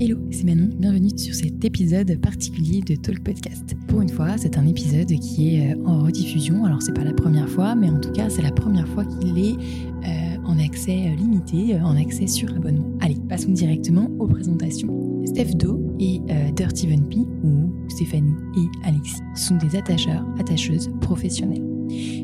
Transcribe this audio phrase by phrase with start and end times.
[0.00, 3.76] Hello, c'est Manon, bienvenue sur cet épisode particulier de Talk Podcast.
[3.86, 7.12] Pour une fois, c'est un épisode qui est euh, en rediffusion, alors c'est pas la
[7.12, 11.12] première fois, mais en tout cas c'est la première fois qu'il est euh, en accès
[11.12, 12.90] euh, limité, en accès sur abonnement.
[13.02, 14.88] Allez, passons directement aux présentations.
[15.26, 16.20] Steph Do et
[16.56, 21.73] Dirty Van P, ou Stéphanie et Alexis, sont des attacheurs, attacheuses professionnelles.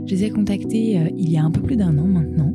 [0.07, 2.53] Je les ai contactés euh, il y a un peu plus d'un an maintenant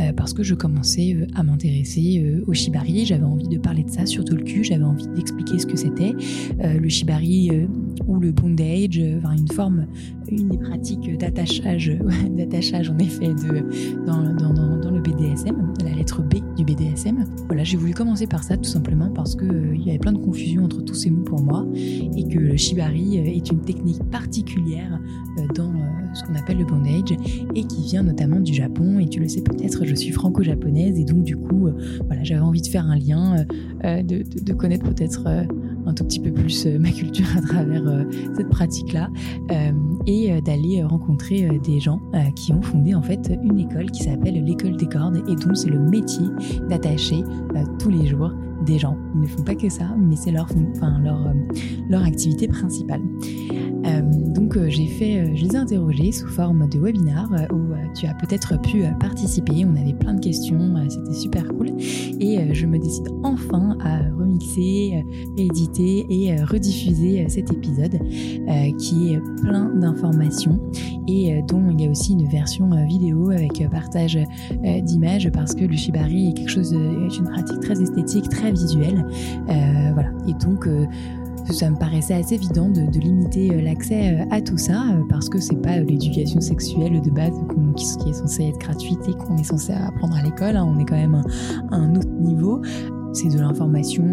[0.00, 3.04] euh, parce que je commençais euh, à m'intéresser au shibari.
[3.04, 4.64] J'avais envie de parler de ça sur cul.
[4.64, 6.14] J'avais envie d'expliquer ce que c'était.
[6.58, 7.50] le shibari
[8.06, 9.86] ou le bondage, enfin une forme,
[10.30, 11.92] une des pratiques d'attachage,
[12.30, 13.34] d'attachage en effet
[14.06, 14.22] dans,
[14.90, 17.24] le BDSM, la lettre B du BDSM.
[17.46, 20.64] Voilà, j'ai voulu commencer par ça tout simplement parce qu'il y avait plein de confusion
[20.64, 24.98] entre tous ces mots pour moi et que le shibari est une technique particulière
[25.54, 25.72] dans
[26.14, 27.12] ce qu'on appelle le bondage
[27.54, 28.98] et qui vient notamment du Japon.
[28.98, 31.72] Et tu le sais peut-être, je suis franco-japonaise et donc du coup, euh,
[32.06, 33.44] voilà, j'avais envie de faire un lien, euh,
[33.84, 35.26] euh, de, connaître peut-être
[35.86, 39.10] un tout petit peu plus ma culture à travers cette pratique-là
[40.06, 42.00] et d'aller rencontrer des gens
[42.34, 45.68] qui ont fondé en fait une école qui s'appelle l'école des cordes et dont c'est
[45.68, 46.26] le métier
[46.70, 47.22] d'attacher
[47.78, 48.32] tous les jours
[48.64, 48.96] des gens.
[49.14, 51.34] Ils ne font pas que ça, mais c'est leur, enfin, leur,
[51.90, 53.02] leur activité principale.
[53.86, 57.74] Euh, donc euh, j'ai fait, euh, je les ai interrogés sous forme de webinar où
[57.94, 59.64] tu as peut-être pu participer.
[59.64, 61.70] On avait plein de questions, c'était super cool.
[62.20, 65.04] Et je me décide enfin à remixer,
[65.36, 67.98] éditer et rediffuser cet épisode
[68.78, 70.60] qui est plein d'informations
[71.08, 74.18] et dont il y a aussi une version vidéo avec partage
[74.82, 79.06] d'images parce que le shibari est quelque chose, est une pratique très esthétique, très visuelle.
[79.46, 80.10] voilà.
[80.28, 80.68] Et donc
[81.52, 85.28] ça me paraissait assez évident de, limiter euh, l'accès euh, à tout ça euh, parce
[85.28, 87.34] que c'est pas l'éducation sexuelle de base
[87.76, 90.56] qui, est censée être gratuite et qu'on est censé apprendre à l'école.
[90.56, 90.64] Hein.
[90.66, 91.22] On est quand même
[91.70, 92.62] à un, autre niveau.
[93.12, 94.10] C'est de l'information,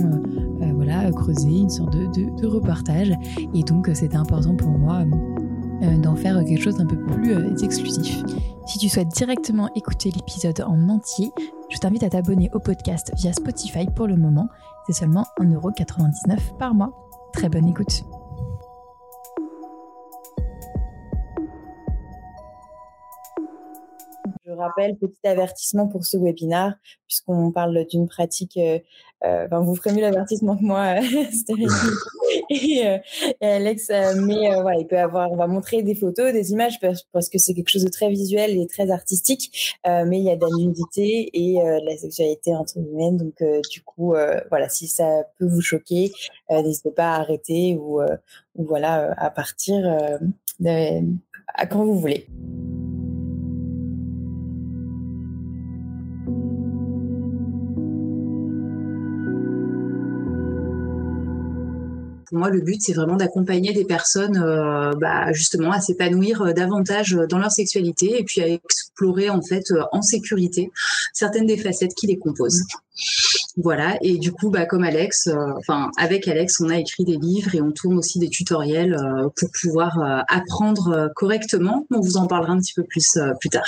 [0.76, 3.12] voilà, creusée, une sorte de, reportage.
[3.54, 5.04] Et donc, c'était important pour moi
[6.02, 8.24] d'en faire quelque chose d'un peu plus exclusif.
[8.66, 11.32] Si tu souhaites directement écouter l'épisode en entier,
[11.70, 14.48] je t'invite à t'abonner au podcast via Spotify pour le moment.
[14.88, 16.94] C'est seulement 1,99€ par mois.
[17.34, 18.04] Très bonne écoute.
[24.54, 26.76] Rappelle, petit avertissement pour ce webinaire,
[27.08, 28.80] puisqu'on parle d'une pratique, euh,
[29.24, 30.96] euh, vous ferez mieux l'avertissement que moi,
[32.50, 32.98] et, euh,
[33.42, 37.30] et, Alex, mais voilà, il peut avoir, on va montrer des photos, des images, parce
[37.30, 40.42] que c'est quelque chose de très visuel et très artistique, mais il y a de
[40.42, 44.16] la nudité et de la sexualité entre humaines, donc du coup,
[44.50, 46.12] voilà, si ça peut vous choquer,
[46.50, 49.86] n'hésitez pas à arrêter ou, ou voilà, à partir
[51.56, 52.28] à quand vous voulez.
[62.34, 67.16] Moi, le but, c'est vraiment d'accompagner des personnes euh, bah, justement à s'épanouir euh, davantage
[67.30, 70.72] dans leur sexualité et puis à explorer en fait euh, en sécurité
[71.14, 72.64] certaines des facettes qui les composent.
[73.58, 75.30] Voilà, et du coup, bah, comme Alex,
[75.98, 78.98] avec Alex, on a écrit des livres et on tourne aussi des tutoriels
[79.36, 81.86] pour pouvoir apprendre correctement.
[81.92, 83.68] On vous en parlera un petit peu plus plus tard.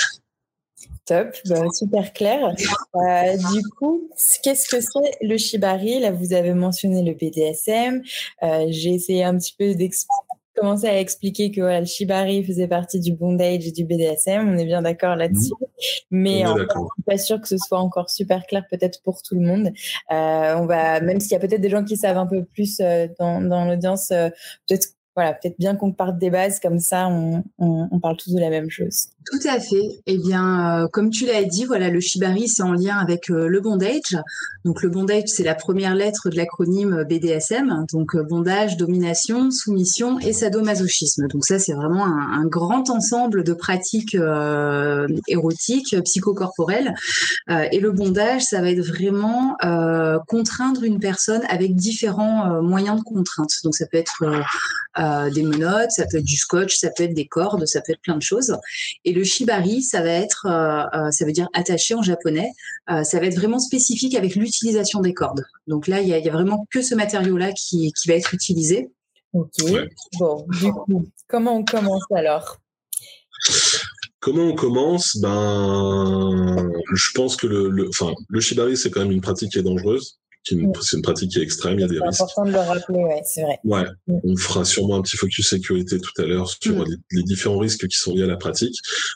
[1.06, 2.56] Top, bah, super clair.
[2.96, 4.09] Euh, du coup,
[4.44, 6.00] qu'est-ce que c'est le shibari?
[6.00, 8.01] Là, vous avez mentionné le BDSM.
[8.41, 9.88] Euh, j'ai essayé un petit peu de
[10.56, 14.50] commencer à expliquer que le shibari faisait partie du bondage et du BDSM.
[14.50, 15.53] On est bien d'accord là-dessus.
[16.09, 19.35] Mais je ne suis pas sûr que ce soit encore super clair peut-être pour tout
[19.35, 19.73] le monde.
[20.12, 22.79] Euh, on va, même s'il y a peut-être des gens qui savent un peu plus
[23.19, 28.00] dans, dans l'audience, peut-être voilà, peut-être bien qu'on parte des bases, comme ça on, on,
[28.00, 29.08] parle tous de la même chose.
[29.31, 30.02] Tout à fait.
[30.06, 33.48] Eh bien, euh, comme tu l'as dit, voilà, le shibari, c'est en lien avec euh,
[33.48, 34.18] le bondage.
[34.66, 37.86] Donc, le bondage, c'est la première lettre de l'acronyme BDSM.
[37.92, 41.28] Donc, euh, bondage, domination, soumission et sadomasochisme.
[41.28, 44.16] Donc, ça, c'est vraiment un, un, grand ensemble de pratiques
[45.28, 46.94] érotiques, psychocorporelles.
[47.50, 49.56] et le bondage, ça va être vraiment
[50.28, 53.50] contraindre une personne avec différents moyens de contrainte.
[53.64, 54.23] Donc, ça peut être
[55.05, 57.93] euh, des menottes, ça peut être du scotch, ça peut être des cordes, ça peut
[57.93, 58.55] être plein de choses.
[59.03, 62.52] Et le shibari, ça va être, euh, euh, ça veut dire attaché en japonais.
[62.87, 65.46] ça va être vraiment spécifique avec l'utilisation des cordes.
[65.67, 68.34] Donc là, il y a, y a, vraiment que ce matériau-là qui, qui va être
[68.34, 68.90] utilisé.
[69.34, 69.49] Ok.
[70.19, 72.57] Bon, du coup, comment on commence alors?
[74.19, 75.17] Comment on commence?
[75.17, 79.59] Ben, je pense que le, le, enfin, le shibari, c'est quand même une pratique qui
[79.59, 80.56] est dangereuse c'est
[80.97, 82.18] une pratique qui est extrême, il y a des risques.
[82.18, 83.59] C'est important de le rappeler, ouais, c'est vrai.
[83.64, 86.86] Ouais, on fera sûrement un petit focus sécurité tout à l'heure sur mm.
[87.12, 88.76] les, différents risques qui sont liés à la pratique.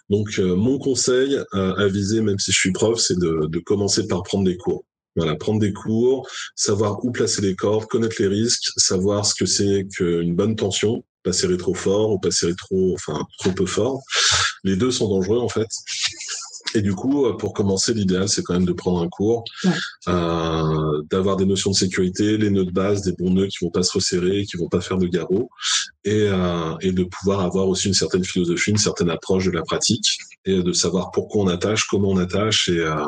[0.09, 3.59] Donc, euh, mon conseil euh, à viser, même si je suis prof, c'est de, de,
[3.59, 4.85] commencer par prendre des cours.
[5.15, 9.45] Voilà, prendre des cours, savoir où placer les cordes, connaître les risques, savoir ce que
[9.45, 13.65] c'est qu'une bonne tension, pas serrer trop fort ou pas serrer trop, enfin, trop peu
[13.65, 14.01] fort.
[14.63, 15.67] Les deux sont dangereux, en fait.
[16.75, 19.43] Et du coup, euh, pour commencer, l'idéal, c'est quand même de prendre un cours,
[20.07, 23.71] euh, d'avoir des notions de sécurité, les nœuds de base, des bons nœuds qui vont
[23.71, 25.49] pas se resserrer, qui vont pas faire de garrot,
[26.03, 29.63] et, euh, et de pouvoir avoir aussi une certaine philosophie, une certaine approche de la
[29.63, 33.05] pratique, et de savoir pourquoi on attache, comment on attache, et, euh,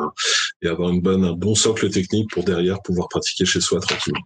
[0.62, 4.20] et avoir une bonne, un bon socle technique pour derrière pouvoir pratiquer chez soi tranquillement.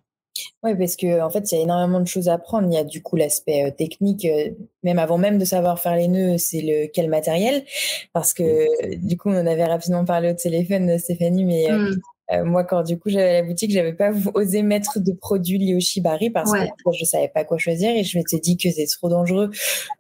[0.67, 2.67] Oui, parce que en fait, il y a énormément de choses à apprendre.
[2.69, 4.51] Il y a du coup l'aspect euh, technique, euh,
[4.83, 7.65] même avant même de savoir faire les nœuds, c'est le quel matériel.
[8.13, 12.01] Parce que du coup, on en avait rapidement parlé au téléphone, Stéphanie, mais euh, Mm.
[12.33, 15.75] Euh, moi, quand du coup j'avais la boutique, j'avais pas osé mettre de produits liés
[15.77, 16.69] au shibari parce Ouais.
[16.85, 19.51] que je savais pas quoi choisir et je m'étais dit que c'est trop dangereux,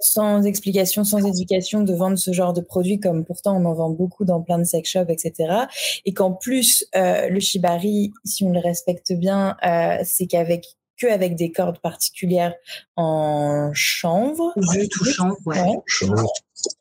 [0.00, 3.90] sans explication, sans éducation, de vendre ce genre de produits comme pourtant on en vend
[3.90, 5.66] beaucoup dans plein de sex shops, etc.
[6.04, 11.06] Et qu'en plus euh, le shibari, si on le respecte bien, euh, c'est qu'avec que
[11.06, 12.54] avec des cordes particulières
[12.96, 15.60] en chanvre, Jus touchant, ouais.
[15.60, 15.76] Ouais.
[15.86, 16.20] Change.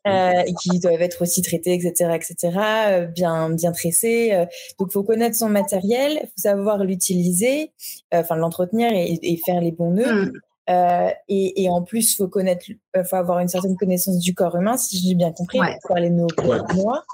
[0.06, 2.58] euh, et qui doivent être aussi traités, etc., etc.,
[2.88, 4.32] euh, bien bien tressés.
[4.32, 4.46] euh.
[4.78, 7.72] donc, faut connaître son matériel, faut savoir l'utiliser,
[8.14, 10.26] euh, enfin l'entretenir et, et faire les bons nœuds.
[10.26, 10.32] Mm.
[10.68, 12.66] Euh, et, et en plus, faut connaître,
[12.96, 15.76] euh, faut avoir une certaine connaissance du corps humain, si j'ai bien compris, Ouais.
[15.82, 16.58] pour parler de nos Ouais.
[16.74, 17.04] moi.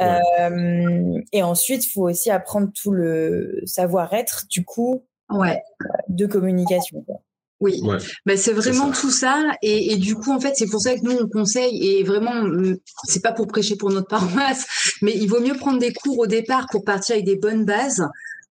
[0.00, 0.06] Ouais.
[0.06, 5.60] Euh, et ensuite, faut aussi apprendre tout le savoir-être du coup Ouais.
[6.08, 7.02] de communication.
[7.02, 7.16] quoi.
[7.60, 7.96] Oui, Ouais.
[8.24, 9.00] Ben, c'est vraiment ça.
[9.00, 9.44] tout ça.
[9.62, 12.30] Et, et du coup, en fait, c'est pour ça que nous, on conseille, et vraiment,
[12.32, 14.06] hum, c'est pas pour prêcher pour notre
[14.46, 14.64] paroisse,
[15.02, 18.06] mais il vaut mieux prendre des cours au départ pour partir avec des bonnes bases.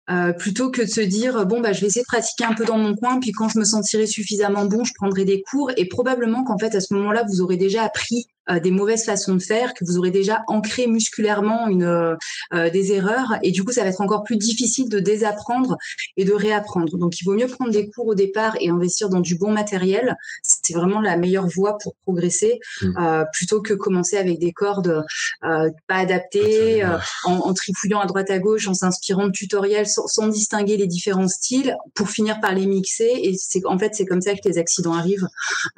[0.10, 2.64] euh, plutôt que de se dire bon bah je vais essayer de pratiquer un peu
[2.64, 5.86] dans mon coin puis quand je me sentirai suffisamment bon je prendrai des cours et
[5.86, 9.42] probablement qu'en fait à ce moment-là vous aurez déjà appris euh, des mauvaises façons de
[9.42, 12.16] faire que vous aurez déjà ancré musculairement une euh,
[12.54, 13.38] euh, des erreurs.
[13.44, 15.78] Et du coup ça va être encore plus difficile de désapprendre
[16.16, 16.98] et de réapprendre.
[16.98, 20.16] Donc il vaut mieux prendre des cours au départ et investir dans du bon matériel.
[20.42, 22.98] C'est vraiment la meilleure voie pour progresser Mm.
[22.98, 25.04] euh, plutôt que commencer avec des cordes
[25.44, 29.88] euh, pas adaptées euh, en, en trifouillant à droite à gauche en s'inspirant de tutoriels
[29.88, 33.12] sans, sans distinguer les différents styles pour finir par les mixer.
[33.24, 35.28] Et c'est en fait c'est comme ça que les accidents arrivent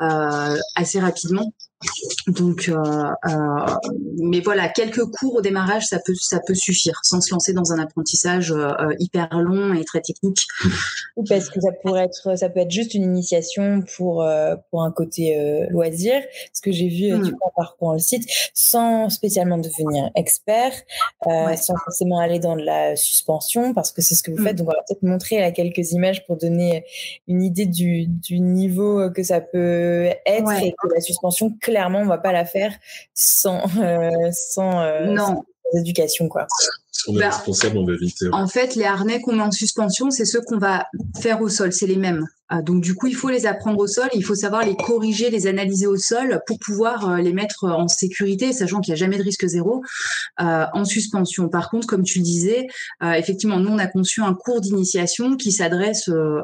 [0.02, 1.54] euh, assez rapidement
[2.28, 3.76] donc euh, euh,
[4.18, 7.72] mais voilà quelques cours au démarrage ça peut ça peut suffire sans se lancer dans
[7.72, 10.46] un apprentissage euh, hyper long et très technique
[11.16, 14.26] Ou parce que ça pourrait être, ça peut être juste une initiation pour
[14.72, 16.22] pour un côté loisir,
[16.54, 17.24] ce que j'ai vu euh, Mm.
[17.24, 18.24] du coup en parcourant le site,
[18.54, 20.72] sans spécialement devenir expert,
[21.26, 21.58] Ouais.
[21.58, 24.56] sans forcément aller dans de la suspension, parce que c'est ce que vous faites.
[24.58, 26.86] Donc on va peut-être montrer là, quelques images pour donner
[27.28, 30.68] une idée du, du niveau que ça peut être Ouais.
[30.68, 32.74] et que la suspension, clairement, on va pas la faire
[33.14, 35.44] sans euh, sans, euh, sans
[35.76, 36.48] éducation quoi.
[37.00, 38.26] Si on est Bah, responsable, on va éviter.
[38.26, 38.34] ouais.
[38.34, 40.86] En fait, les harnais qu'on met en suspension, c'est ceux qu'on va
[41.22, 42.26] faire au sol, c'est les mêmes.
[42.52, 45.30] Euh, donc du coup, il faut les apprendre au sol, il faut savoir les corriger,
[45.30, 49.04] les analyser au sol pour pouvoir euh, les mettre en sécurité, sachant qu'il n'y a
[49.06, 49.84] jamais de risque zéro
[50.42, 51.48] euh, en suspension.
[51.48, 52.68] Par contre, comme tu le disais,
[53.04, 56.42] euh, effectivement, nous on a conçu un cours d'initiation qui s'adresse, euh,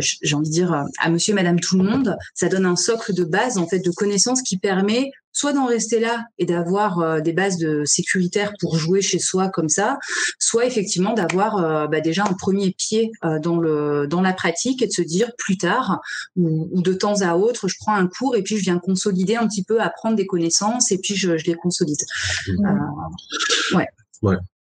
[0.00, 2.16] j'ai envie de dire, à Monsieur, et Madame, tout le monde.
[2.34, 6.00] Ça donne un socle de base en fait de connaissances qui permet soit d'en rester
[6.00, 9.98] là et d'avoir euh, des bases de sécuritaires pour jouer chez soi comme ça,
[10.38, 14.80] soit effectivement d'avoir euh, bah, déjà un premier pied euh, dans le dans la pratique
[14.80, 16.00] et de se dire plus tard
[16.36, 19.36] ou, ou de temps à autre, je prends un cours et puis je viens consolider
[19.36, 21.98] un petit peu, apprendre des connaissances et puis je, je les consolide.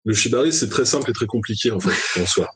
[0.03, 2.50] Le shibari, c'est très simple et très compliqué en fait en soi.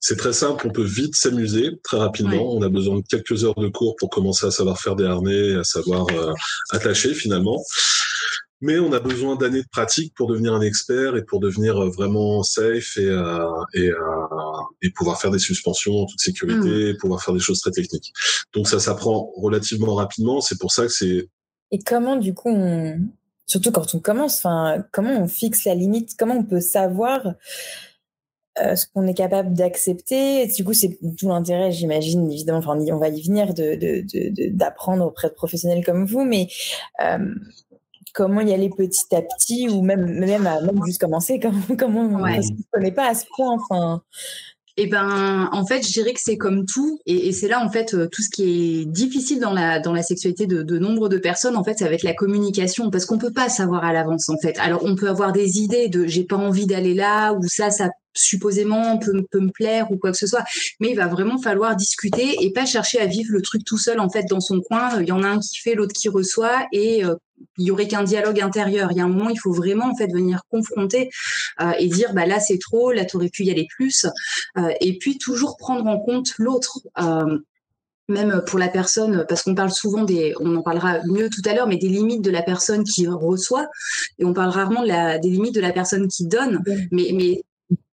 [0.00, 2.54] C'est très simple, on peut vite s'amuser très rapidement.
[2.54, 2.58] Ouais.
[2.58, 5.54] On a besoin de quelques heures de cours pour commencer à savoir faire des harnais,
[5.54, 6.32] à savoir euh,
[6.70, 7.62] attacher finalement.
[8.62, 11.90] Mais on a besoin d'années de pratique pour devenir un expert et pour devenir euh,
[11.90, 13.96] vraiment safe et, euh, et, euh,
[14.80, 18.14] et pouvoir faire des suspensions en toute sécurité, et pouvoir faire des choses très techniques.
[18.54, 20.40] Donc ça s'apprend relativement rapidement.
[20.40, 21.28] C'est pour ça que c'est
[21.70, 22.98] Et comment, du coup, on...
[23.46, 26.16] surtout quand on commence, enfin, comment on fixe la limite?
[26.18, 27.34] Comment on peut savoir
[28.58, 30.46] euh, ce qu'on est capable d'accepter?
[30.46, 34.00] Du coup, c'est tout l'intérêt, j'imagine, évidemment, enfin, on on va y venir, de, de,
[34.02, 36.48] de- de- d'apprendre auprès de professionnels comme vous, mais
[37.02, 37.34] euh,
[38.14, 42.22] comment y aller petit à petit, ou même, même, à, même juste commencer, comment, comment
[42.22, 42.38] Ouais.
[42.40, 44.02] qu'on ne connaît pas à ce point, enfin.
[44.78, 47.70] Eh ben, en fait, je dirais que c'est comme tout, et, et c'est là en
[47.70, 48.42] fait euh, tout ce qui
[48.80, 51.56] est difficile dans la dans la sexualité de, de nombre de personnes.
[51.56, 54.28] En fait, ça va être la communication, parce qu'on peut pas savoir à l'avance.
[54.28, 57.42] En fait, alors on peut avoir des idées de j'ai pas envie d'aller là ou
[57.48, 60.44] ça, ça supposément peut, peut me plaire ou quoi que ce soit,
[60.80, 63.98] mais il va vraiment falloir discuter et pas chercher à vivre le truc tout seul
[64.00, 65.00] en fait dans son coin.
[65.00, 67.14] Il y en a un qui fait, l'autre qui reçoit, et euh,
[67.58, 68.92] il y aurait qu'un dialogue intérieur.
[68.92, 71.10] Il y a un moment, il faut vraiment en fait venir confronter
[71.60, 74.06] euh, et dire bah là c'est trop, là t'aurais pu y aller plus,
[74.58, 76.80] euh, et puis toujours prendre en compte l'autre.
[76.98, 77.38] Euh,
[78.08, 81.54] même pour la personne, parce qu'on parle souvent des, on en parlera mieux tout à
[81.54, 83.66] l'heure, mais des limites de la personne qui reçoit,
[84.20, 86.62] et on parle rarement de la, des limites de la personne qui donne.
[86.92, 87.42] Mais, mais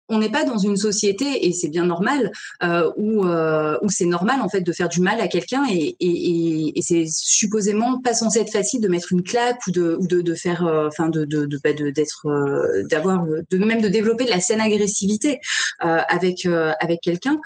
[0.09, 2.31] on n'est pas dans une société et c'est bien normal
[2.63, 5.95] euh, où, euh, où c'est normal en fait de faire du mal à quelqu'un et,
[5.99, 10.07] et, et, c'est supposément pas censé être facile de mettre une claque ou de, ou
[10.07, 13.89] de, de faire euh, enfin de de de, bah, d'être euh, d'avoir de même de
[13.89, 15.39] développer de la saine agressivité
[15.83, 16.47] euh, avec
[16.79, 17.39] avec quelqu'un.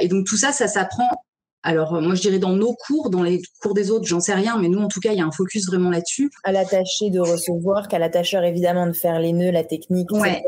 [0.00, 1.25] Et donc tout ça ça s'apprend
[1.66, 4.34] alors, euh, moi, je dirais dans nos cours, dans les cours des autres, j'en sais
[4.34, 6.30] rien, mais nous, en tout cas, il y a un focus vraiment là-dessus.
[6.44, 10.44] À l'attaché de recevoir, qu'à l'attacheur, évidemment, de faire les nœuds, la technique, etc.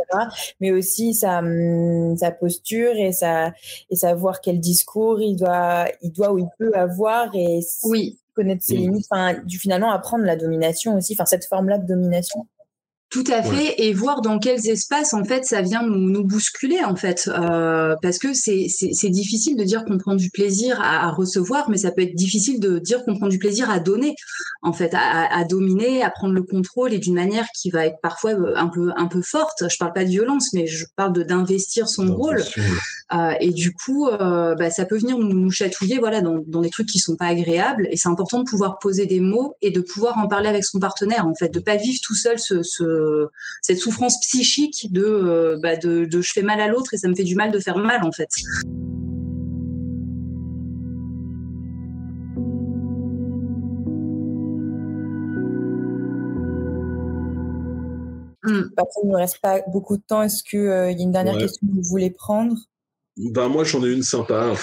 [0.60, 3.52] Mais aussi sa, hum, sa posture et, sa,
[3.90, 8.16] et savoir quel discours il doit, il doit ou il peut avoir et oui.
[8.36, 9.06] connaître ses limites.
[9.10, 12.46] Enfin, du, finalement, apprendre la domination aussi, enfin, cette forme-là de domination.
[13.10, 16.84] Tout à fait, et voir dans quels espaces en fait ça vient nous, nous bousculer
[16.84, 21.10] en fait, euh, parce que c'est difficile de dire qu'on prend du plaisir à, à,
[21.10, 24.14] recevoir, mais ça peut être difficile de dire qu'on prend du plaisir à donner,
[24.60, 27.96] en fait, à, à dominer, à prendre le contrôle et d'une manière qui va être
[28.02, 29.64] parfois euh, un peu un peu forte.
[29.70, 32.42] Je parle pas de violence, mais je parle de d'investir son rôle,
[33.14, 36.60] euh, et du coup, euh, bah, ça peut venir nous, nous chatouiller, voilà, dans, dans
[36.60, 39.70] des trucs qui sont pas agréables, et c'est important de pouvoir poser des mots et
[39.70, 42.62] de pouvoir en parler avec son partenaire, en fait, de pas vivre tout seul ce,
[42.62, 42.97] ce
[43.62, 47.14] cette souffrance psychique euh, bah, de, de, je fais mal à l'autre et ça me
[47.14, 48.30] fait du mal de faire mal en fait.
[59.02, 60.22] Il ne me reste pas beaucoup de temps.
[60.22, 62.56] Est-ce qu'il euh, y a une dernière question que vous voulez prendre?
[63.18, 64.54] Bah moi j'en ai une sympa.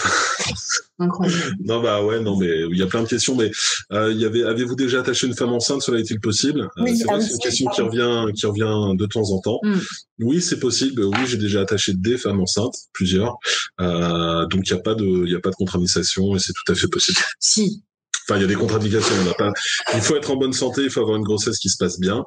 [1.00, 3.51] non bah ouais non mais il y a plein de questions mais
[3.91, 5.81] euh, il y avait avez-vous déjà attaché une femme enceinte?
[5.81, 6.62] Cela est-il possible?
[6.77, 9.59] Euh, oui, C'est ah une question qui revient qui revient de temps en temps.
[9.63, 9.79] Mm.
[10.21, 13.35] Oui c'est possible oui j'ai déjà attaché des femmes enceintes plusieurs
[13.81, 16.53] euh, donc il y a pas de il y a pas de contre-indication et c'est
[16.53, 17.17] tout à fait possible.
[17.39, 17.83] Si
[18.27, 19.13] Enfin, il y a des contre-indications.
[19.21, 19.53] On n'a pas.
[19.93, 20.81] Il faut être en bonne santé.
[20.81, 22.24] Il faut avoir une grossesse qui se passe bien.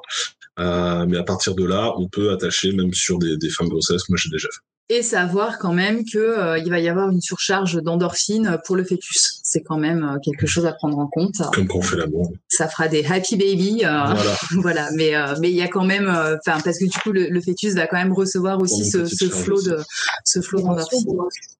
[0.57, 4.07] Euh, mais à partir de là, on peut attacher même sur des, des femmes grossesses.
[4.07, 7.21] Moi, j'ai déjà fait et savoir quand même que euh, il va y avoir une
[7.21, 9.39] surcharge d'endorphine pour le fœtus.
[9.43, 11.35] C'est quand même euh, quelque chose à prendre en compte.
[11.53, 12.31] Comme quand on fait l'amour.
[12.47, 14.37] Ça fera des happy baby, euh, voilà.
[14.51, 14.89] voilà.
[14.95, 17.85] Mais mais il y a quand même, enfin parce que du coup le, fœtus va
[17.85, 19.77] quand même recevoir aussi ce, ce flot de
[20.25, 21.05] ce flot d'endorphine.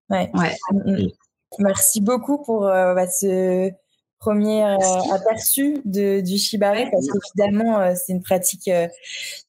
[0.09, 0.31] Ouais.
[0.33, 0.57] ouais.
[0.71, 1.07] Mm, mm.
[1.59, 3.69] Merci beaucoup pour bah, ce
[4.19, 4.77] premier euh,
[5.13, 8.88] aperçu de, du shibari parce qu'évidemment euh, c'est une pratique euh,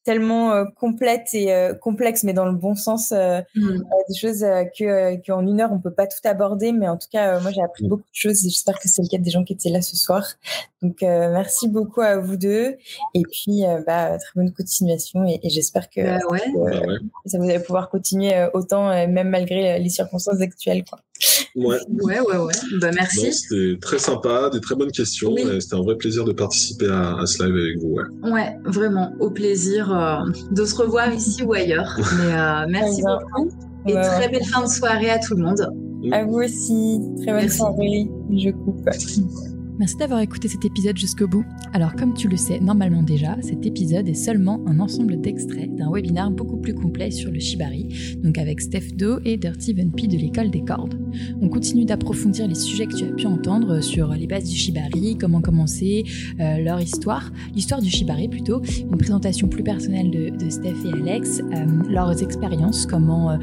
[0.03, 3.77] tellement complète et complexe mais dans le bon sens mmh.
[4.09, 4.39] des choses
[4.77, 6.71] que qu'en une heure on peut pas tout aborder.
[6.71, 9.07] Mais en tout cas moi j'ai appris beaucoup de choses et j'espère que c'est le
[9.07, 10.25] cas des gens qui étaient là ce soir
[10.81, 12.75] donc merci beaucoup à vous deux
[13.13, 16.41] et puis bah, très bonne continuation et, j'espère que bah ouais.
[16.55, 16.95] Bah
[17.25, 20.99] ça vous allez pouvoir continuer autant même malgré les circonstances actuelles quoi.
[21.55, 21.77] Ouais.
[21.89, 22.53] Ouais, ouais, ouais.
[22.79, 23.33] Bah, merci.
[23.33, 25.35] C'était très sympa, des très bonnes questions.
[25.59, 27.95] C'était un vrai plaisir de participer à, à, ce live avec vous.
[27.95, 29.13] Ouais, ouais vraiment.
[29.19, 30.17] Au plaisir euh,
[30.51, 31.97] de se revoir ici ou ailleurs.
[32.17, 33.51] Mais euh, merci beaucoup.
[33.87, 35.67] Et très belle fin de soirée à tout le monde.
[36.11, 36.99] À vous aussi.
[37.21, 38.09] Très bonne soirée.
[38.31, 38.89] Je coupe.
[39.81, 41.43] Merci d'avoir écouté cet épisode jusqu'au bout.
[41.73, 45.91] Alors comme tu le sais normalement déjà, cet épisode est seulement un ensemble d'extraits d'un
[45.91, 50.17] webinar beaucoup plus complet sur le shibari, donc avec Steph Do et Dirty Venpi de
[50.17, 51.01] l'école des cordes.
[51.41, 55.17] On continue d'approfondir les sujets que tu as pu entendre sur les bases du shibari,
[55.19, 56.03] comment commencer,
[56.39, 61.39] euh, leur histoire, l'histoire du shibari plutôt, une présentation plus personnelle de, Steph et Alex,
[61.39, 63.37] euh, leurs expériences, comment euh,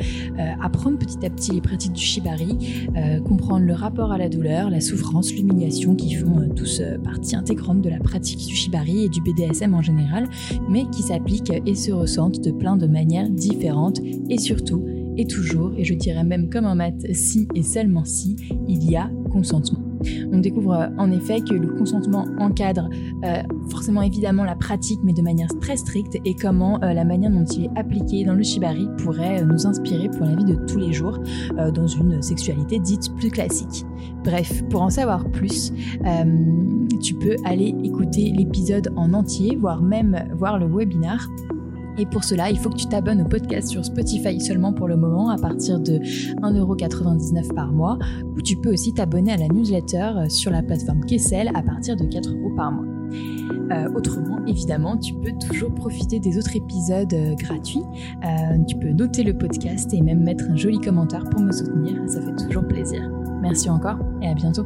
[0.62, 2.84] apprendre petit à petit les pratiques du shibari,
[3.24, 7.36] comprendre le rapport à la douleur, la souffrance, l'humiliation qui font euh, tous euh, partie
[7.36, 10.28] intégrante de la pratique du shibari et du BDSM en général,
[10.68, 14.84] mais qui s'appliquent et se ressentent de plein de manières différentes et surtout
[15.16, 18.36] et toujours, et je dirais même comme un maths, si et seulement si,
[18.68, 19.87] il y a consentement.
[20.32, 22.88] On découvre euh, en effet que le consentement encadre
[23.24, 27.30] euh, forcément évidemment la pratique, mais de manière très stricte, et comment euh, la manière
[27.30, 30.78] dont il est appliqué dans le shibari pourrait nous inspirer pour la vie de tous
[30.78, 31.18] les jours
[31.74, 33.84] dans une sexualité dite plus classique.
[34.24, 35.72] Bref, pour en savoir plus,
[37.02, 41.28] tu peux aller écouter l'épisode en entier, voire même voir le webinar
[41.98, 44.96] et pour cela, il faut que tu t'abonnes au podcast sur Spotify seulement pour le
[44.96, 47.98] moment, à partir de 1,99€ par mois,
[48.36, 51.96] ou tu peux aussi t'abonner à la newsletter euh, sur la plateforme Kessel à partir
[51.96, 52.84] de 4€ par mois.
[53.72, 57.82] Euh, autrement, évidemment, tu peux toujours profiter des autres épisodes euh, gratuits.
[58.66, 62.20] tu peux noter le podcast et même mettre un joli commentaire pour me soutenir, ça
[62.20, 63.10] fait toujours plaisir.
[63.42, 64.64] Merci encore et à bientôt.